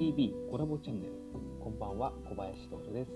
[0.00, 1.12] CBD コラボチャンネル
[1.62, 3.10] こんばんは小林徹です。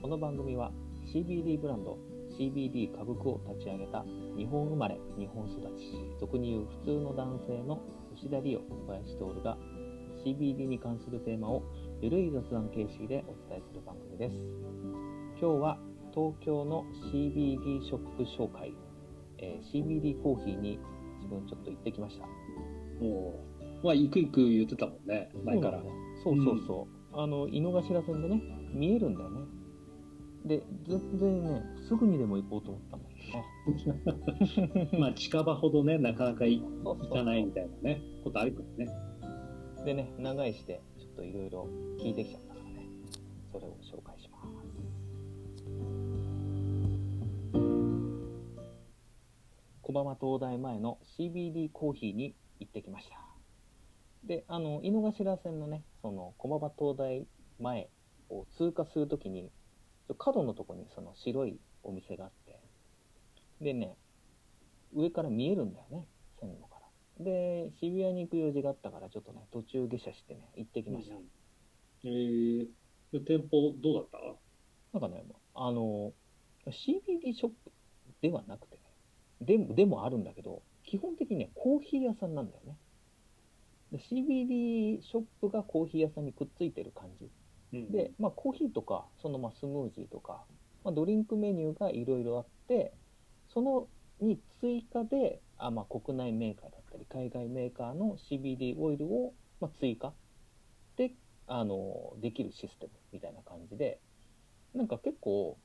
[0.00, 0.72] この番組は
[1.12, 1.98] CBD ブランド
[2.40, 4.02] CBD 歌舞伎を立ち上げた
[4.34, 7.78] 日本生まれ日本育ち俗に言う普通の男性の
[8.16, 9.58] 吉田理央小林徹が
[10.24, 11.62] CBD に関するテーマを
[12.00, 14.34] ゆるい雑談形式でお伝えする番組です。
[15.38, 15.78] 今日は
[16.14, 18.72] 東京の CBD ショップ紹介、
[19.36, 20.80] えー CBD コーヒーに
[21.20, 22.24] 自分ちょっと行ってきました。
[23.04, 23.44] も
[23.82, 25.82] う、まあ、行く行く言ってたもんね、前から。
[26.24, 27.20] そうそうそう。
[27.20, 28.42] あの、井の頭線でね、
[28.72, 29.42] 見えるんだよね。
[30.44, 34.90] で、全然ね、すぐにでも行こうと思ったんだけどね。
[34.98, 36.62] まあ、近場ほどね、なかなか行
[37.12, 38.92] かないみたいなね、ことあるからね。
[39.84, 42.88] でね、長いして、ちょっといろいろ聞いてきちゃったからね、
[43.52, 44.74] それを紹介します。
[49.82, 53.23] 小浜東大前の CBD コーヒーに行ってきました。
[54.26, 57.26] で、あの、井の頭線のね、その、小浜東大
[57.60, 57.88] 前
[58.30, 59.50] を通過するときに、
[60.18, 62.60] 角のとこにその白いお店があって、
[63.60, 63.96] でね、
[64.94, 66.06] 上から見えるんだよね、
[66.40, 66.80] 線路か
[67.18, 67.24] ら。
[67.24, 71.14] で、渋谷に行く用事があったから、ちょっとね、途中下車してね、行ってきました。
[72.04, 72.68] えー、
[73.12, 74.08] で店舗どうだっ
[74.92, 74.98] た？
[75.00, 76.12] なんかね、あの、
[76.66, 77.72] CBD ショップ
[78.20, 78.82] ではなくてね、
[79.40, 82.76] でも、でもあるんだけど、基本的にね、コーヒー屋さんなんだよね。
[83.94, 87.30] で CBD ショップがコーヒー屋さんにくっついてる感じ。
[87.72, 90.44] うんで、まあコーヒーとか、そのまあスムージーとか、
[90.82, 92.92] まあドリンクメニューがいろいろあって、
[93.52, 93.86] その
[94.20, 100.12] に追加で、あまあ国内メーカーだったり、海外メーカーの CBD オイルを、まあ、追加
[100.96, 101.12] で、
[101.46, 104.00] あの、できるシステムみたいな感じで、
[104.74, 105.56] なんか結構、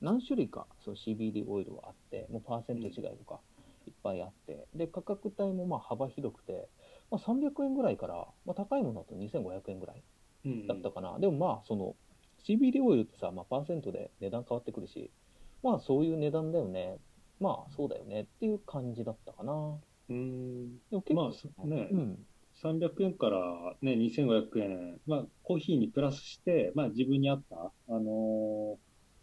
[0.00, 3.40] 何種類かその CBD オイルはあって、もうパーセント違いとか
[3.86, 6.68] いっぱいあって、で、価格帯もまあ幅広くて、
[7.14, 10.02] まあ、300円ぐらいから、まあ、高いものだと2500円ぐらい
[10.44, 11.16] うんだったかな。
[11.20, 11.94] でもまあ、その、
[12.44, 15.10] CBD オイルってさ、まあ、パーセントで値段変わってくるし、
[15.62, 16.98] まあ、そういう値段だよね。
[17.40, 19.52] まあ、そうだよねっていう感じだったかな。
[20.08, 20.76] うん。
[20.90, 22.18] でも結構、まあそねうん。
[22.62, 23.40] 300円から
[23.80, 28.76] ね、2500円、まあ、コーヒーにプラスして、まあ、自分に合った、あのー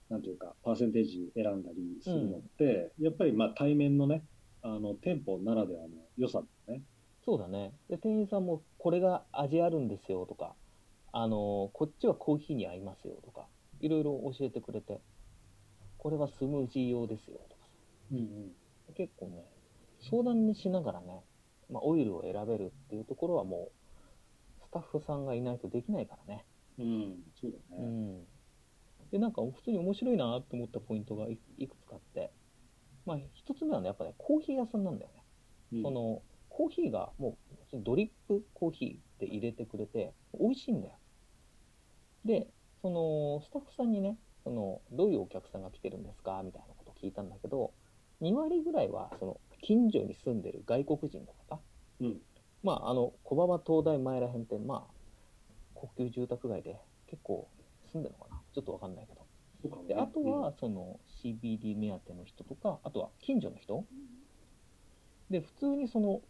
[0.09, 4.23] なんていうか、パーセンテージ選んだりするのって、やっぱりまあ、対面のね、
[4.61, 5.87] あの、店舗ならではの
[6.17, 6.83] 良さだよね。
[7.25, 7.73] そうだね。
[7.89, 10.55] で、店員さんも、これが味あるんですよとか、
[11.13, 13.47] あのこっちはコーヒーに合いますよとか、
[13.81, 15.01] いろいろ教えてくれて、
[15.97, 17.69] これはスムージー用ですよとかさ。
[18.13, 18.51] うん
[18.95, 19.45] 結構ね、
[20.09, 21.23] 相談にしながらね、
[21.69, 26.45] まあ、オイルを選べるっていうところはもう、スタッフさんがいないとできないからね。
[26.77, 26.85] うん。
[26.85, 27.83] うん、そうだね。
[27.83, 28.23] うん。
[29.11, 32.31] で、なんか普通に面白いなって思ったポイントがいいくつかあって、
[33.05, 35.23] まあ、一つ目はね、やっぱね、コーヒー屋さんなんだよね。
[35.73, 36.21] うんその、
[36.53, 37.37] コーヒーがも
[37.73, 40.93] う、ドリップコーヒーで入れてくれて、美味しいんだよ。
[42.25, 42.47] で、
[42.81, 46.41] その、スタッフさんにね、その、どういうお客さんが来てるんですか？
[46.43, 47.71] みたいなことを聞いたんだけど、
[48.21, 51.59] 2割ぐらいは、その、近所に住んでる外国人の方。
[52.01, 52.21] うん。
[52.63, 54.93] まあ、あの、小馬場東大前ら辺って、まあ、
[55.73, 57.47] 高級住宅街で結構
[57.91, 58.41] 住んでるのかな？
[58.53, 59.21] ちょっとわかんないけど。
[59.87, 63.85] で、あとは、その CBD 目当ての人とか、あとは近所の人。
[65.29, 66.21] で、普通にその、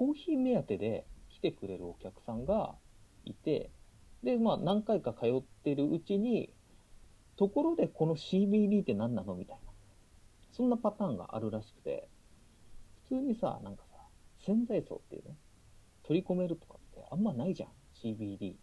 [0.00, 2.74] コーヒー目当てで来てくれるお客さんが
[3.26, 3.70] いて、
[4.22, 6.54] で、まあ何回か通ってるうちに、
[7.36, 9.72] ところでこの CBD って何なのみたいな。
[10.52, 12.08] そんなパターンがあるらしくて、
[13.10, 13.98] 普通にさ、なんかさ、
[14.46, 15.36] 潜在層っていうね、
[16.02, 17.68] 取り込めるとかってあんまないじゃん、
[18.02, 18.54] CBD。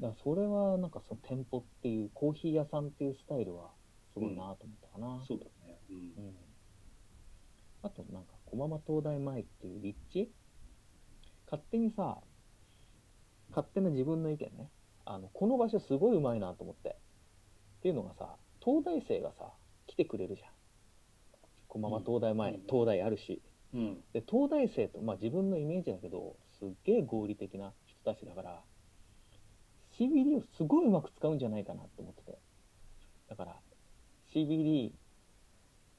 [0.00, 3.68] だからそれはなんかその店舗っていうコーヒー屋さんっていうスタイルは
[4.14, 5.22] すごいなと思ったかな。
[5.28, 5.78] そうだね。
[5.90, 6.28] うんう。
[6.30, 6.51] ん。
[7.82, 10.30] あとなんか、駒間東大前っていう立地？
[11.46, 12.18] 勝手にさ、
[13.50, 14.70] 勝手な自分の意見ね。
[15.04, 16.90] あの、この場所すごいうまいなと思って。
[16.90, 19.52] っていうのがさ、東大生がさ、
[19.86, 20.48] 来てくれるじゃん。
[21.68, 23.42] 駒間東大前、うん東大あるし。
[23.74, 23.94] うん。
[24.12, 28.62] で、東大生と、まあ自分のイメージだけど、すっげえ合理的な人たちだから、
[29.98, 32.38] CBD をすごいうまく使うんじゃないかなって思ってて。
[33.28, 33.56] だから、
[34.32, 34.92] CBD、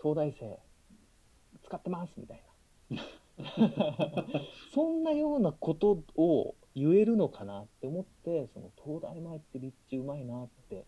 [0.02, 0.60] 東大生、
[1.74, 2.44] 使ってますみたい
[2.92, 3.02] な。
[4.76, 10.86] そんなようなことを言えるのかなって思って、その東大前って立地うまいなって、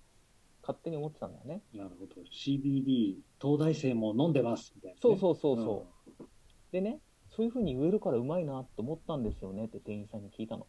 [0.62, 1.64] 勝手に思ってたんだよね。
[1.74, 2.22] なるほど。
[2.32, 5.00] CBD、東大生も飲んでます、みたいな、ね。
[5.02, 5.88] そうそうそうそ
[6.20, 6.26] う。
[6.72, 7.00] でね、
[7.36, 10.68] そういう風に言えるからうまいなって思ったんですよねって店員さんに聞いたの。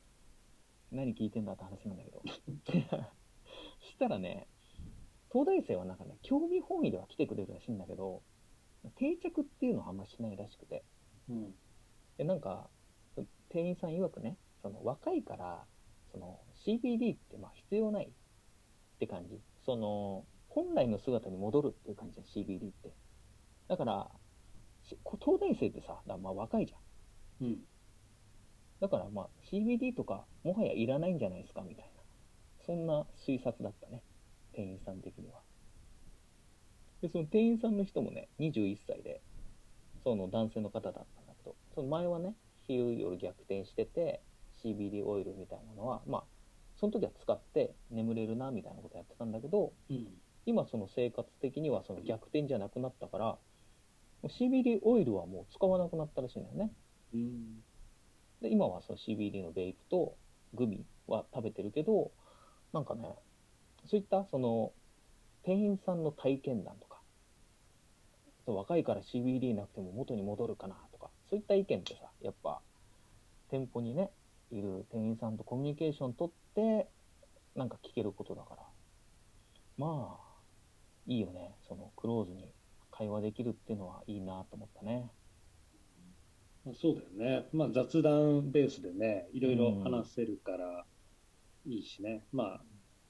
[0.92, 2.22] 何聞いてんだって話なんだけど。
[3.80, 4.48] そしたらね、
[5.30, 8.22] 東大生はなんかね、興味本位では来てくれるらしいんだけど、
[8.90, 10.84] 定着っていうのはあんましないらしくて。
[11.28, 11.54] うん。
[12.18, 12.68] で、なんか、
[13.48, 15.64] 店員さん曰くね、その若いから
[16.16, 18.08] その CBD ってまあ必要ないっ
[18.98, 19.40] て感じ。
[19.64, 22.92] その、本来の姿に戻るっていう感じじゃん、CBD って。
[23.68, 24.10] だから、
[24.84, 27.46] し東大生ってさ、だまあ若いじゃん。
[27.46, 27.58] うん。
[28.80, 32.02] だからまあ CBD とかもはやいらないんじゃないですかみたいな。
[32.64, 34.02] そんな推察だったね。
[34.54, 35.40] 店員さん的には。
[37.02, 39.20] で、その店員さんの人もね、21歳で、
[40.04, 42.34] その男性の方だったんだけど、その前はね、
[42.66, 44.22] 昼夜逆転してて、
[44.62, 46.24] CBD オイルみたいなのは、まあ、
[46.78, 50.06] その時は使って眠れるなみたいなことやってたんだけど、うん。
[50.46, 53.36] 今その生活的にはその逆転じゃなくなったから、
[54.24, 56.72] CBD オイルはもう使わなくなったらしいんだよね。
[57.14, 57.62] うん。
[58.40, 60.16] で今はその CBD のベイプと
[60.54, 62.10] グミは食べてるけど
[62.72, 63.16] なんかね
[63.86, 64.72] そういったその
[65.46, 67.00] 店員さんの体験談とか
[68.44, 72.60] そう若いから CBD なくても元に戻るかなとかそういった意見ってさやっぱ
[73.50, 74.10] 店舗にね
[74.50, 76.88] いる店員さんとコミュニケーション取って
[77.54, 78.62] なんか聞けることだから
[79.78, 80.26] まあ
[81.06, 82.48] いいよねそのクローズに
[82.90, 85.08] 会話できるっていうのはいいなと思ったね
[86.74, 87.46] そうだよね。
[87.52, 90.84] まあ雑談ベースでね、いろいろ話せるから
[91.64, 92.24] いいしね。
[92.32, 92.60] まあ、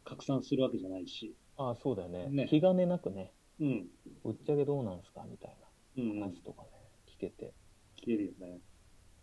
[0.04, 1.34] 拡散するわけじゃないし。
[1.58, 3.86] ああそうだよねね気兼ねなくねうん。
[4.24, 5.24] ぶっちゃけどうなんすか？
[5.30, 5.56] みたい
[5.96, 6.20] うん。
[6.20, 6.68] な話とかね、
[7.06, 7.54] 聞けて。
[8.02, 8.60] 聞けるよね。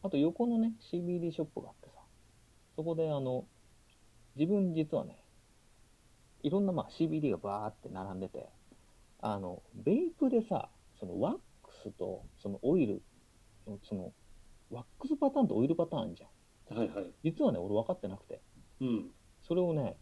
[0.01, 2.01] あと横のね、CBD ショップがあってさ、
[2.75, 3.45] そこであの、
[4.35, 5.23] 自分実はね、
[6.41, 8.49] いろんなまあ CBD がバーって並んでて、
[9.21, 10.69] あの、ベイプでさ、
[10.99, 13.03] そのワックスとそのオイル
[13.67, 14.11] の、その、
[14.71, 16.77] ワックスパターンとオイルパターンじゃん。
[16.77, 17.13] はいはい。
[17.23, 18.41] 実はね、俺分かってなくて、
[18.81, 19.11] うん。
[19.47, 19.95] それをね、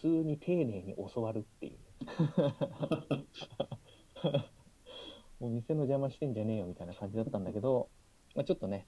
[0.00, 1.78] 通に丁寧に教わるっていう。
[5.38, 7.88] もう店の邪魔してんじゃねえよみたいな感じだったんだけど、
[8.34, 8.86] まあ、ちょっとね、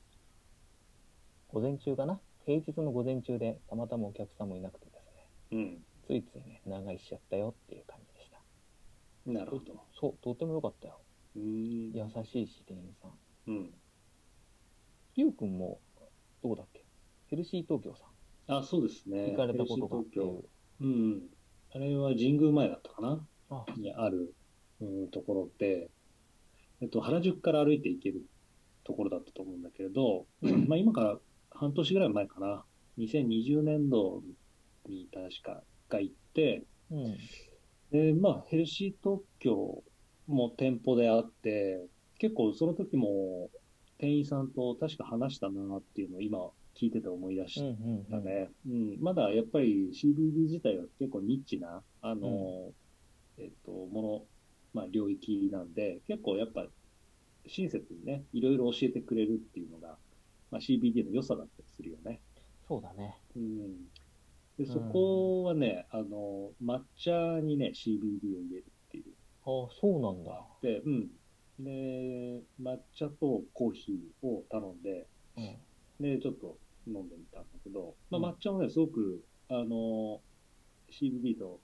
[1.48, 2.20] 午前中かな？
[2.46, 5.84] 平日の午前中でたまたまお客さんもいなくてですね、うん。
[6.06, 8.40] ついついね、長居しちゃったよっていう感じでした。
[9.30, 9.78] なるほど。
[9.92, 10.98] そう、とっても良かったよ。
[11.36, 11.92] うーん。
[11.92, 13.18] 優しいし、店員さん。
[13.48, 13.74] うん。
[15.16, 15.80] りゅうくんも、
[16.42, 16.84] どこだっけ？
[17.26, 18.06] ヘルシー東京さ
[18.46, 19.26] あ、そうですね。
[19.28, 19.32] ん。
[19.32, 20.18] 行かれたことがあって。
[20.80, 20.86] 京。
[20.86, 21.22] うん。
[21.74, 23.26] あれは神宮前だったかな？
[23.50, 24.34] あ、にある、
[24.80, 25.90] うん、ところで、
[26.80, 28.22] えっと、原宿から歩いて行ける
[28.84, 30.26] ところだったと思うんだけれど、
[30.66, 31.18] まあ今から
[31.50, 32.64] 半年ぐらい前かな、
[32.98, 34.22] 2020年度
[34.86, 37.16] に確かが行って、うん。
[37.90, 39.82] で、まあヘルシー東京
[40.26, 41.86] も店舗であって、
[42.18, 43.50] 結構その時も
[43.98, 46.38] 店員さんと確か話したなっていうのを今
[46.80, 48.24] 聞いてて思い出しうんうんうん。
[48.24, 48.48] だね。
[48.66, 49.00] うん。
[49.00, 52.72] まだやっぱり CBD 自体は結構ニッチな、あの、
[53.38, 54.26] えっと、もの、
[54.72, 56.66] まあ領域なんで、結構やっぱ
[57.46, 59.98] 親切にね、いろいろ教えてくれるっていうのが、
[60.50, 62.20] まあ CBD の良さだったりするよね。
[62.68, 63.16] そうだね。
[63.34, 63.76] うん。
[64.58, 69.04] で、そこはね、あの、抹茶にね、CBD を入れるっていう
[69.44, 70.42] ああ、そうなんだのがあ。
[70.42, 71.08] って、うん。
[71.58, 75.56] で、抹茶とコーヒーを頼んで、うん。
[76.00, 76.58] で、ちょっと
[76.88, 80.20] 飲んでみたんだけど、まうんあ、抹茶もね、すごく、あの、
[80.90, 81.60] CBD と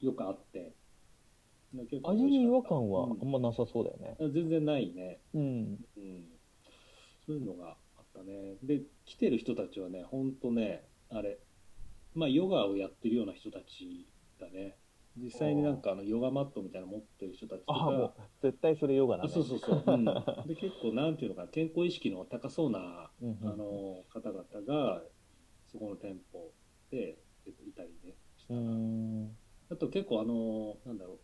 [0.00, 0.74] よく合って、
[2.02, 4.16] 味に違和感はうんあんまなさそうだよね。
[4.32, 5.20] 全然ないね。
[5.34, 5.42] うん。
[5.42, 6.24] うん。
[7.26, 8.56] そういうのがあったね。
[8.62, 11.38] で、来てる人たちはね、ほんとね、あれ、
[12.14, 14.08] まあ、ヨガをやってるような人たち
[14.40, 14.76] だね。
[15.16, 19.30] 実際になんかあのヨガマットみたいなの持ってる人たちとか、ああ、もう、絶対それヨガだね。
[19.30, 20.12] あそうそうそう、うん、で
[20.56, 25.02] 結構なんていうのかな健康意識の高そうなあの方々が
[25.66, 26.52] そこの店舗
[26.90, 28.46] でえっといたりねし。
[29.68, 31.18] あと結構あのなんだろう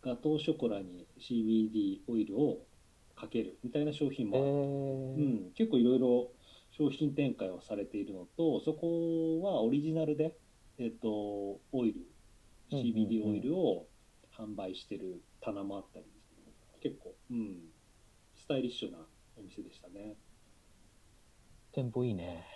[0.00, 2.66] ガトーショコラに CBD オイルを
[3.14, 4.50] かけるみたいな商品えもある、ー。
[5.16, 6.30] うん、結構いろいろ
[6.70, 10.36] 商品展開をされているのとそこはオリジナルで、
[10.78, 12.13] えっと、オイル
[12.70, 13.86] CBD オイルを
[14.36, 16.06] 販売してる棚もあったり
[16.82, 17.58] 結構、うん、
[18.34, 18.98] スタイリッシュな
[19.36, 20.16] お店でしたね
[21.72, 22.46] 店舗いいね。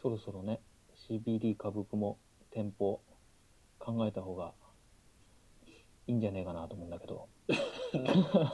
[0.00, 0.60] そろそろね、
[1.08, 2.18] CBD 株区も
[2.52, 3.02] 店舗
[3.80, 4.52] 考えた方が
[6.06, 7.28] いいんじゃねえかなと思うんだけど。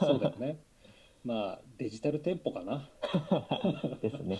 [0.01, 0.59] そうだよね
[1.23, 2.89] まあデジタル店舗かな
[4.01, 4.39] ですね。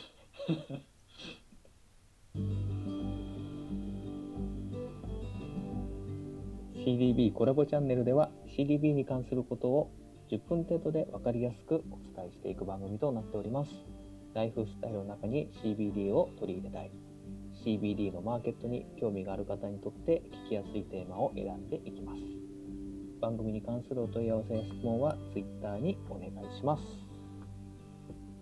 [6.87, 9.91] CDB コラボチャンネルでは CDB に関することを
[10.31, 13.71] 10分程度で分かりやすくお伝えしていく番組となっております。
[14.33, 16.91] ライフスタイルの中に CBD を取り入れたい。
[17.65, 22.21] CBD のマーケットに興味がある方にとって聞きやすいテーマを選んでいきます。
[23.19, 26.83] 番組に関するお問い合わせや質問は Twitter にお願いします。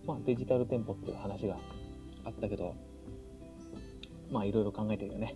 [0.06, 1.58] まあ、デジタル店舗っていう話が
[2.24, 2.76] あったけど、
[4.30, 5.36] まあいろいろ考えてるよね。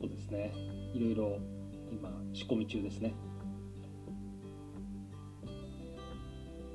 [0.00, 0.54] そうですね。
[0.94, 1.59] いろいろ
[1.90, 3.14] 今、仕込み中ですね。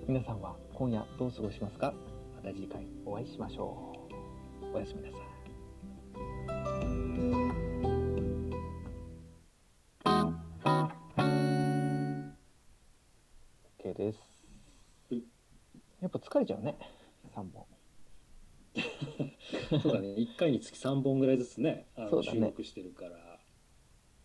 [0.08, 1.94] 皆さんは今夜どう過ごしますか？
[2.36, 4.08] また次回お会いしましょ
[4.72, 4.76] う。
[4.76, 5.22] おやすみなさい。
[13.84, 14.20] OK です
[15.10, 15.24] はい。
[16.02, 16.78] やっぱ疲れちゃうね、
[17.36, 17.66] 3本。
[19.82, 20.10] そうだね。
[20.10, 23.40] 1回につき3本ぐらいずつね、あのそうだね収録してるから。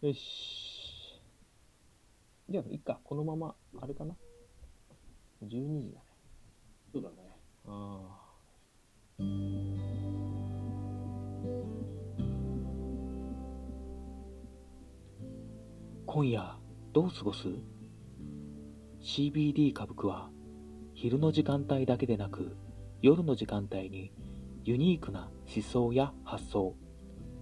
[0.02, 0.69] よし。
[2.50, 3.00] じゃあ、いっか。
[3.04, 4.16] このまま、あれかな。
[5.44, 6.04] 12時だね。
[6.92, 7.16] そうだね。
[7.66, 8.20] ああ。
[16.06, 16.56] 今夜
[16.92, 17.46] どう過ごす
[19.00, 20.28] ?CBD 歌舞伎は
[20.92, 22.56] 昼の時間帯だけでなく
[23.00, 24.12] 夜の時間帯に
[24.64, 26.74] ユニークな思想や発想、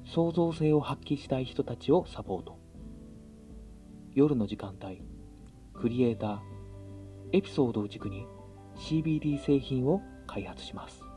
[0.04, 2.57] 創造性を発揮したい人たちをサポート。
[4.14, 5.02] 夜の時間帯、
[5.74, 6.38] クリエイター、
[7.32, 8.26] エピソードを軸に
[8.76, 11.07] CBD 製品を開発します。